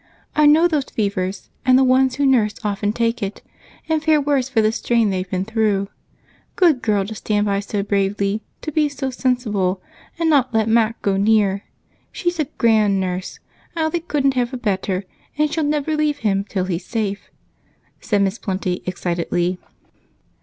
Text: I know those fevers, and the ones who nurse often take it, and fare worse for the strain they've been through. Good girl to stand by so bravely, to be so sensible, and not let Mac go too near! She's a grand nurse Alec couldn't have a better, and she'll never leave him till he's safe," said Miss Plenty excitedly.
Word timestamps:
I 0.35 0.47
know 0.47 0.67
those 0.67 0.85
fevers, 0.85 1.51
and 1.63 1.77
the 1.77 1.83
ones 1.83 2.15
who 2.15 2.25
nurse 2.25 2.55
often 2.63 2.91
take 2.91 3.21
it, 3.21 3.43
and 3.87 4.03
fare 4.03 4.19
worse 4.19 4.49
for 4.49 4.59
the 4.59 4.71
strain 4.71 5.11
they've 5.11 5.29
been 5.29 5.45
through. 5.45 5.89
Good 6.55 6.81
girl 6.81 7.05
to 7.05 7.13
stand 7.13 7.45
by 7.45 7.59
so 7.59 7.83
bravely, 7.83 8.41
to 8.63 8.71
be 8.71 8.89
so 8.89 9.11
sensible, 9.11 9.79
and 10.17 10.27
not 10.27 10.55
let 10.55 10.67
Mac 10.67 10.99
go 11.03 11.17
too 11.17 11.21
near! 11.21 11.65
She's 12.11 12.39
a 12.39 12.45
grand 12.45 12.99
nurse 12.99 13.37
Alec 13.75 14.07
couldn't 14.07 14.33
have 14.33 14.51
a 14.53 14.57
better, 14.57 15.03
and 15.37 15.53
she'll 15.53 15.63
never 15.63 15.95
leave 15.95 16.17
him 16.25 16.45
till 16.45 16.65
he's 16.65 16.83
safe," 16.87 17.29
said 17.99 18.23
Miss 18.23 18.39
Plenty 18.39 18.81
excitedly. 18.87 19.59